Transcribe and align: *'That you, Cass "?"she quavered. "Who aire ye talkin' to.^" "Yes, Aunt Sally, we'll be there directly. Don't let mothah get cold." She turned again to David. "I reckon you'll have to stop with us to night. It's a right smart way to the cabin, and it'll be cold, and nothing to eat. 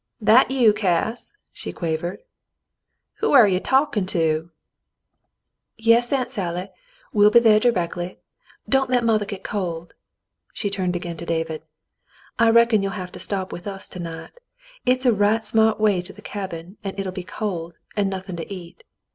*'That 0.19 0.49
you, 0.49 0.73
Cass 0.73 1.37
"?"she 1.53 1.71
quavered. 1.71 2.23
"Who 3.17 3.35
aire 3.35 3.45
ye 3.45 3.59
talkin' 3.59 4.07
to.^" 4.07 4.49
"Yes, 5.77 6.11
Aunt 6.11 6.31
Sally, 6.31 6.69
we'll 7.13 7.29
be 7.29 7.37
there 7.39 7.59
directly. 7.59 8.17
Don't 8.67 8.89
let 8.89 9.03
mothah 9.03 9.27
get 9.27 9.43
cold." 9.43 9.93
She 10.53 10.71
turned 10.71 10.95
again 10.95 11.17
to 11.17 11.25
David. 11.27 11.61
"I 12.39 12.49
reckon 12.49 12.81
you'll 12.81 12.93
have 12.93 13.11
to 13.11 13.19
stop 13.19 13.51
with 13.53 13.67
us 13.67 13.87
to 13.89 13.99
night. 13.99 14.31
It's 14.87 15.05
a 15.05 15.13
right 15.13 15.45
smart 15.45 15.79
way 15.79 16.01
to 16.01 16.13
the 16.13 16.23
cabin, 16.23 16.77
and 16.83 16.99
it'll 16.99 17.11
be 17.11 17.21
cold, 17.23 17.75
and 17.95 18.09
nothing 18.09 18.37
to 18.37 18.51
eat. 18.51 18.83